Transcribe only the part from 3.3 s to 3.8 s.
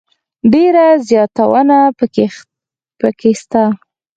سته.